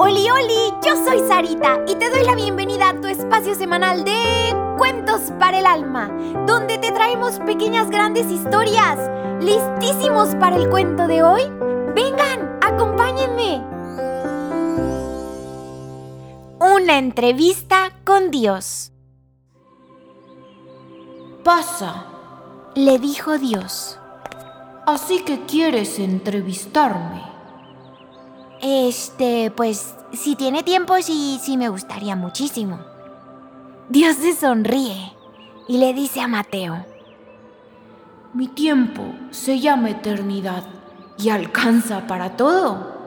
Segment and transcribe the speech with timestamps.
[0.00, 4.54] Oli, oli, yo soy Sarita y te doy la bienvenida a tu espacio semanal de
[4.76, 6.08] Cuentos para el Alma,
[6.46, 8.98] donde te traemos pequeñas grandes historias.
[9.40, 11.42] ¿Listísimos para el cuento de hoy?
[11.94, 13.64] Vengan, acompáñenme.
[16.60, 18.92] Una entrevista con Dios.
[21.42, 22.06] Pasa,
[22.74, 23.98] le dijo Dios.
[24.86, 27.37] Así que quieres entrevistarme.
[28.60, 32.80] Este, pues, si tiene tiempo, sí, sí me gustaría muchísimo.
[33.88, 35.12] Dios se sonríe
[35.68, 36.84] y le dice a Mateo.
[38.34, 40.64] Mi tiempo se llama eternidad
[41.16, 42.98] y alcanza para todo.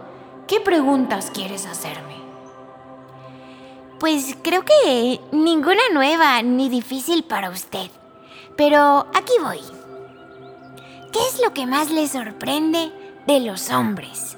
[0.47, 2.15] ¿Qué preguntas quieres hacerme?
[3.99, 7.91] Pues creo que ninguna nueva ni difícil para usted.
[8.57, 9.59] Pero aquí voy.
[11.11, 12.91] ¿Qué es lo que más le sorprende
[13.27, 14.37] de los hombres?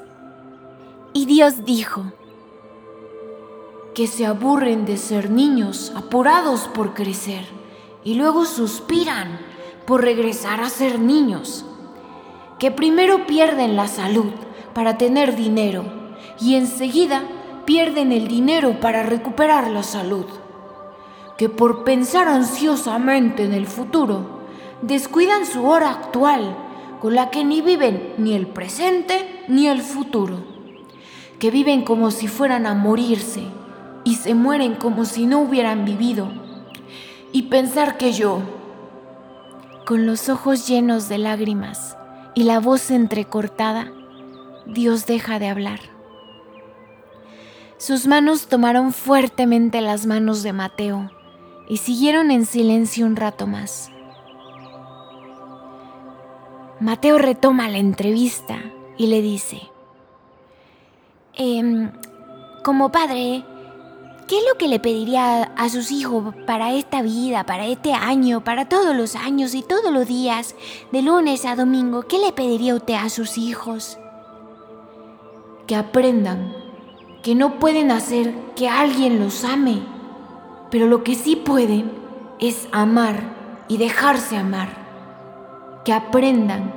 [1.13, 2.05] Y Dios dijo,
[3.93, 7.45] que se aburren de ser niños apurados por crecer
[8.03, 9.39] y luego suspiran
[9.85, 11.65] por regresar a ser niños,
[12.57, 14.31] que primero pierden la salud
[14.73, 15.85] para tener dinero
[16.39, 17.23] y enseguida
[17.65, 20.25] pierden el dinero para recuperar la salud
[21.37, 24.41] que por pensar ansiosamente en el futuro,
[24.81, 26.55] descuidan su hora actual,
[27.01, 30.37] con la que ni viven ni el presente ni el futuro,
[31.43, 33.43] que viven como si fueran a morirse
[34.05, 36.29] y se mueren como si no hubieran vivido,
[37.33, 38.39] y pensar que yo,
[39.85, 41.97] con los ojos llenos de lágrimas
[42.33, 43.91] y la voz entrecortada,
[44.67, 45.81] Dios deja de hablar.
[47.75, 51.11] Sus manos tomaron fuertemente las manos de Mateo
[51.67, 53.91] y siguieron en silencio un rato más.
[56.79, 58.59] Mateo retoma la entrevista
[58.97, 59.72] y le dice,
[61.35, 61.91] em,
[62.63, 63.43] como padre,
[64.27, 68.43] ¿qué es lo que le pediría a sus hijos para esta vida, para este año,
[68.43, 70.55] para todos los años y todos los días,
[70.91, 72.03] de lunes a domingo?
[72.03, 73.97] ¿Qué le pediría usted a sus hijos?
[75.67, 76.53] Que aprendan
[77.21, 79.93] que no pueden hacer que alguien los ame
[80.73, 81.91] pero lo que sí pueden
[82.39, 83.21] es amar
[83.67, 84.69] y dejarse amar.
[85.85, 86.73] Que aprendan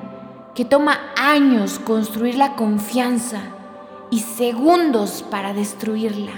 [0.54, 3.55] que toma años construir la confianza
[4.10, 6.32] y segundos para destruirla.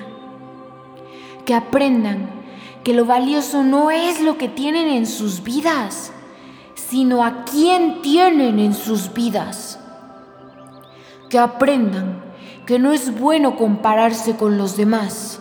[1.45, 2.31] Que aprendan
[2.84, 6.12] que lo valioso no es lo que tienen en sus vidas,
[6.75, 9.79] sino a quién tienen en sus vidas.
[11.29, 12.23] Que aprendan
[12.67, 15.41] que no es bueno compararse con los demás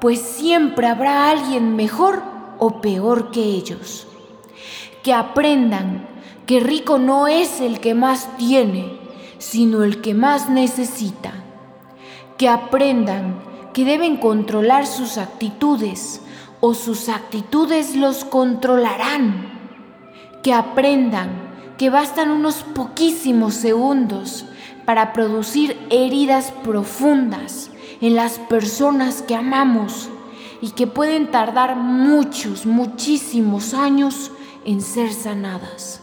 [0.00, 2.22] pues siempre habrá alguien mejor
[2.58, 4.06] o peor que ellos.
[5.02, 6.06] Que aprendan
[6.46, 8.98] que rico no es el que más tiene,
[9.38, 11.32] sino el que más necesita.
[12.36, 13.40] Que aprendan
[13.72, 16.20] que deben controlar sus actitudes
[16.60, 19.58] o sus actitudes los controlarán.
[20.42, 24.44] Que aprendan que bastan unos poquísimos segundos
[24.84, 27.70] para producir heridas profundas
[28.00, 30.08] en las personas que amamos
[30.60, 34.32] y que pueden tardar muchos, muchísimos años
[34.64, 36.00] en ser sanadas.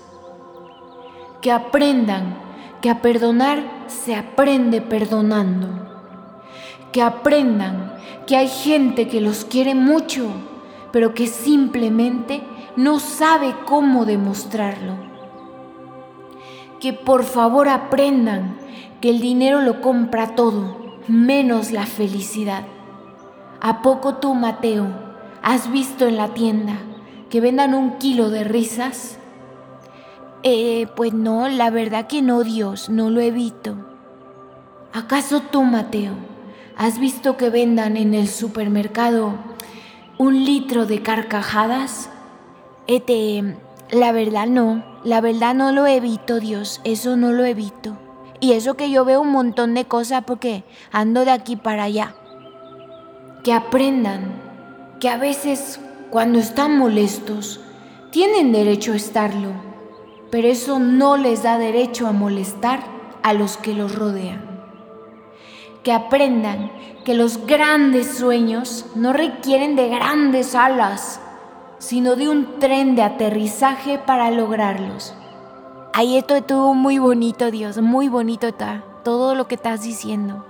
[1.41, 2.37] Que aprendan
[2.85, 5.69] que a perdonar se aprende perdonando.
[6.91, 7.95] Que aprendan
[8.27, 10.27] que hay gente que los quiere mucho,
[10.91, 12.43] pero que simplemente
[12.75, 14.97] no sabe cómo demostrarlo.
[16.79, 18.55] Que por favor aprendan
[19.01, 22.65] que el dinero lo compra todo menos la felicidad.
[23.61, 24.89] ¿A poco tú, Mateo,
[25.41, 26.77] has visto en la tienda
[27.31, 29.17] que vendan un kilo de risas?
[30.47, 33.77] Eh, pues no, la verdad que no, Dios, no lo he visto.
[34.93, 36.13] ¿Acaso tú, Mateo,
[36.77, 39.33] has visto que vendan en el supermercado
[40.19, 42.11] un litro de carcajadas?
[42.85, 43.57] Este,
[43.89, 47.97] la verdad no, la verdad no lo he visto, Dios, eso no lo he visto.
[48.39, 52.13] Y eso que yo veo un montón de cosas porque ando de aquí para allá.
[53.43, 54.35] Que aprendan
[54.99, 55.79] que a veces
[56.11, 57.61] cuando están molestos
[58.11, 59.74] tienen derecho a estarlo,
[60.35, 62.81] pero eso no les da derecho a molestar
[63.23, 64.41] a los que los rodean.
[65.81, 66.73] Que aprendan
[67.05, 71.21] que los grandes sueños no requieren de grandes alas,
[71.77, 75.13] sino de un tren de aterrizaje para lograrlos.
[75.93, 80.45] Ahí esto estuvo muy bonito, Dios, muy bonito está todo lo que estás diciendo.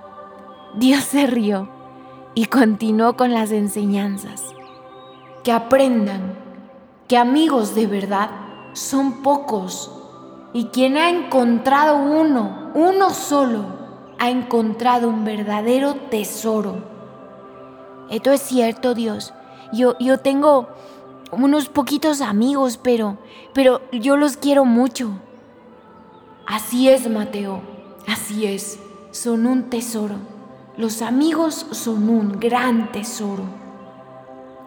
[0.74, 1.70] Dios se rió
[2.34, 4.42] y continuó con las enseñanzas.
[5.44, 6.34] Que aprendan
[7.08, 8.45] que amigos de verdad
[8.76, 9.90] son pocos
[10.54, 13.66] y quien ha encontrado uno, uno solo,
[14.20, 16.76] ha encontrado un verdadero tesoro.
[18.10, 19.34] Esto es cierto, Dios.
[19.74, 20.68] Yo, yo tengo
[21.32, 23.18] unos poquitos amigos, pero,
[23.54, 25.12] pero yo los quiero mucho.
[26.46, 27.62] Así es, Mateo,
[28.08, 28.80] así es.
[29.12, 30.16] Son un tesoro.
[30.78, 33.65] Los amigos son un gran tesoro.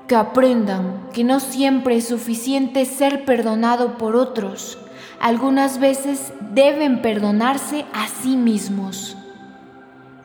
[0.08, 4.78] Que aprendan que no siempre es suficiente ser perdonado por otros.
[5.20, 9.16] Algunas veces deben perdonarse a sí mismos.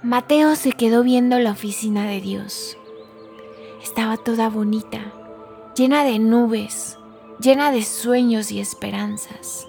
[0.01, 2.77] Mateo se quedó viendo la oficina de Dios.
[3.83, 4.99] Estaba toda bonita,
[5.75, 6.97] llena de nubes,
[7.39, 9.67] llena de sueños y esperanzas.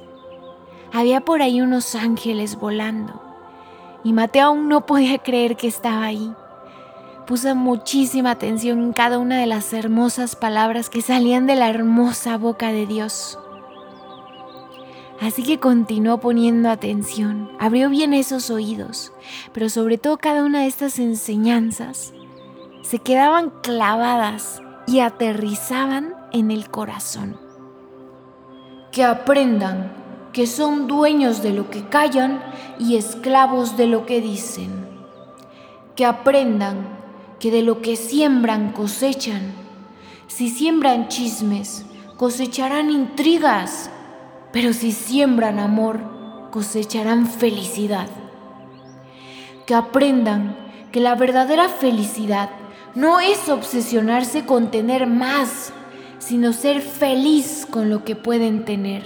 [0.93, 3.21] Había por ahí unos ángeles volando
[4.05, 6.33] y Mateo aún no podía creer que estaba ahí.
[7.27, 12.37] Puso muchísima atención en cada una de las hermosas palabras que salían de la hermosa
[12.37, 13.39] boca de Dios.
[15.21, 19.13] Así que continuó poniendo atención, abrió bien esos oídos,
[19.53, 22.13] pero sobre todo cada una de estas enseñanzas
[22.83, 27.39] se quedaban clavadas y aterrizaban en el corazón.
[28.93, 29.93] Que aprendan
[30.35, 32.43] que son dueños de lo que callan
[32.79, 34.87] y esclavos de lo que dicen.
[35.97, 36.94] Que aprendan
[37.45, 39.53] que de lo que siembran cosechan.
[40.29, 41.85] Si siembran chismes,
[42.17, 43.91] cosecharán intrigas,
[44.51, 48.09] pero si siembran amor, cosecharán felicidad.
[49.67, 50.57] Que aprendan
[50.91, 52.49] que la verdadera felicidad
[52.95, 55.75] no es obsesionarse con tener más,
[56.21, 59.05] sino ser feliz con lo que pueden tener.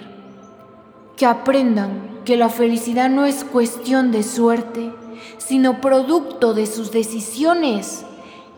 [1.17, 4.93] Que aprendan que la felicidad no es cuestión de suerte,
[5.39, 8.05] sino producto de sus decisiones.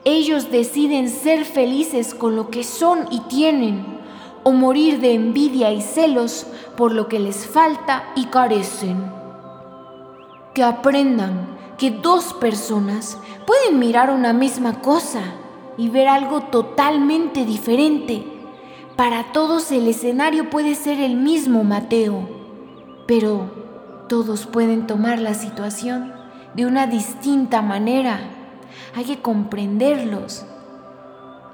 [0.05, 3.85] Ellos deciden ser felices con lo que son y tienen,
[4.43, 9.13] o morir de envidia y celos por lo que les falta y carecen.
[10.55, 15.21] Que aprendan que dos personas pueden mirar una misma cosa
[15.77, 18.25] y ver algo totalmente diferente.
[18.97, 22.29] Para todos el escenario puede ser el mismo, Mateo,
[23.07, 23.51] pero
[24.09, 26.13] todos pueden tomar la situación
[26.55, 28.40] de una distinta manera.
[28.95, 30.45] Hay que comprenderlos,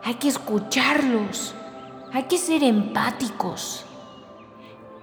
[0.05, 1.55] hay que escucharlos,
[2.13, 3.85] hay que ser empáticos.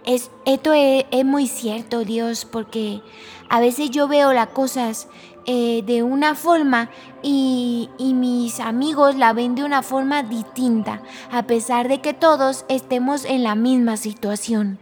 [0.05, 3.01] Es, esto es, es, muy cierto, Dios, porque
[3.49, 5.07] a veces yo veo las cosas
[5.45, 6.89] eh, de una forma
[7.21, 11.01] y mis amigos la ven de una forma distinta,
[11.31, 14.79] a pesar de que todos estemos en la misma situación.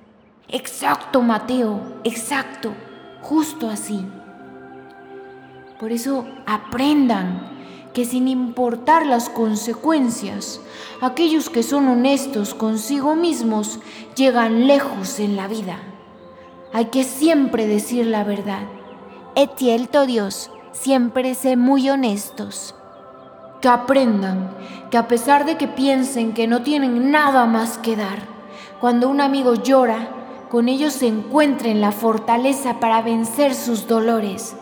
[0.53, 2.73] Exacto, Mateo, exacto,
[3.21, 4.05] justo así.
[5.81, 7.41] Por eso aprendan
[7.91, 10.61] que sin importar las consecuencias,
[11.01, 13.79] aquellos que son honestos consigo mismos
[14.15, 15.79] llegan lejos en la vida.
[16.71, 18.61] Hay que siempre decir la verdad.
[19.33, 22.75] Es cierto, Dios, siempre sé muy honestos.
[23.59, 24.51] Que aprendan
[24.91, 28.19] que a pesar de que piensen que no tienen nada más que dar,
[28.79, 30.09] cuando un amigo llora,
[30.47, 34.55] con ellos se encuentren la fortaleza para vencer sus dolores.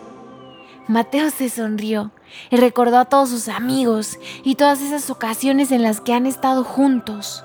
[0.89, 2.09] Mateo se sonrió
[2.49, 6.63] y recordó a todos sus amigos y todas esas ocasiones en las que han estado
[6.63, 7.43] juntos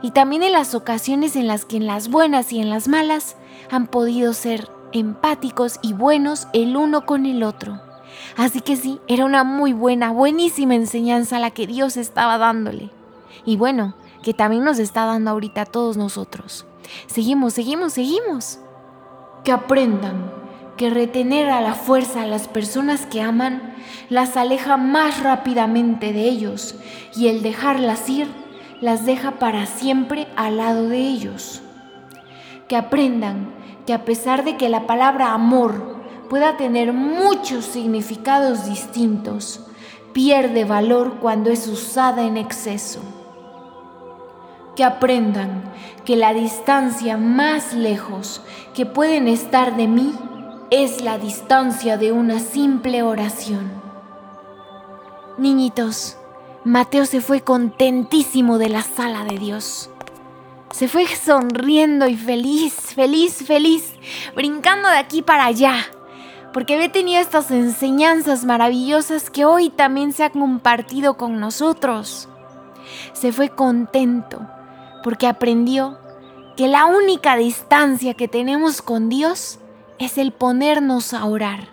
[0.00, 3.36] y también en las ocasiones en las que en las buenas y en las malas
[3.70, 7.82] han podido ser empáticos y buenos el uno con el otro.
[8.34, 12.88] Así que sí, era una muy buena, buenísima enseñanza la que Dios estaba dándole.
[13.44, 16.64] Y bueno, que también nos está dando ahorita a todos nosotros.
[17.08, 18.58] Seguimos, seguimos, seguimos.
[19.44, 20.45] Que aprendan
[20.76, 23.74] que retener a la fuerza a las personas que aman
[24.08, 26.74] las aleja más rápidamente de ellos
[27.14, 28.28] y el dejarlas ir
[28.80, 31.62] las deja para siempre al lado de ellos.
[32.68, 33.54] Que aprendan
[33.86, 35.96] que a pesar de que la palabra amor
[36.28, 39.60] pueda tener muchos significados distintos,
[40.12, 43.00] pierde valor cuando es usada en exceso.
[44.74, 45.72] Que aprendan
[46.04, 48.42] que la distancia más lejos
[48.74, 50.12] que pueden estar de mí
[50.70, 53.70] es la distancia de una simple oración.
[55.38, 56.16] Niñitos,
[56.64, 59.90] Mateo se fue contentísimo de la sala de Dios.
[60.72, 63.94] Se fue sonriendo y feliz, feliz, feliz,
[64.34, 65.76] brincando de aquí para allá,
[66.52, 72.28] porque había tenido estas enseñanzas maravillosas que hoy también se han compartido con nosotros.
[73.12, 74.40] Se fue contento
[75.04, 75.98] porque aprendió
[76.56, 79.60] que la única distancia que tenemos con Dios
[79.98, 81.68] es el ponernos a orar.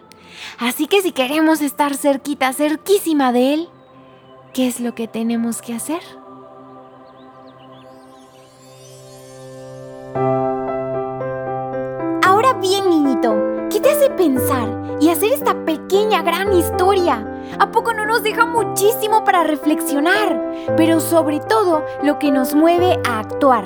[0.60, 3.70] Así que si queremos estar cerquita, cerquísima de Él,
[4.54, 6.02] ¿qué es lo que tenemos que hacer?
[12.24, 13.36] Ahora bien, niñito,
[13.70, 14.84] ¿qué te hace pensar?
[15.04, 17.28] y hacer esta pequeña gran historia.
[17.60, 20.42] ¿A poco no nos deja muchísimo para reflexionar?
[20.78, 23.66] Pero sobre todo lo que nos mueve a actuar.